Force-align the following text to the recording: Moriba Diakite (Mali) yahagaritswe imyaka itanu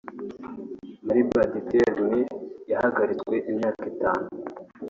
Moriba 1.03 1.31
Diakite 1.51 1.79
(Mali) 1.99 2.21
yahagaritswe 2.71 3.35
imyaka 3.49 3.81
itanu 3.93 4.25